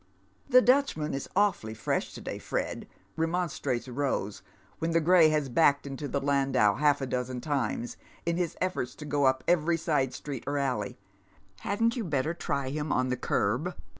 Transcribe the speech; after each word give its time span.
'* 0.27 0.49
The 0.55 0.63
Dutchman 0.63 1.13
is 1.13 1.29
awfully 1.35 1.75
fresh 1.75 2.13
to 2.15 2.21
day, 2.21 2.39
Fred," 2.39 2.87
remonstrates 3.15 3.87
Rose, 3.87 4.41
when 4.79 4.93
the 4.93 4.99
gray 4.99 5.29
has 5.29 5.47
backed 5.47 5.85
into 5.85 6.07
the 6.07 6.19
landau 6.19 6.73
half 6.77 7.01
a 7.01 7.05
>lozen 7.05 7.39
times, 7.39 7.97
in 8.25 8.35
his 8.37 8.57
effons 8.63 8.95
to 8.97 9.05
go 9.05 9.25
up 9.25 9.43
every 9.47 9.77
side 9.77 10.15
street 10.15 10.43
or 10.47 10.57
alley;'' 10.57 10.97
hadn't 11.69 11.95
you 11.95 12.03
better 12.03 12.33
try 12.33 12.69
him 12.69 12.91
on 12.91 13.09
the 13.09 13.15
curb 13.15 13.75